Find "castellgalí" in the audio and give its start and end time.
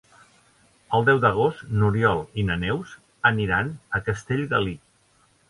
4.09-4.77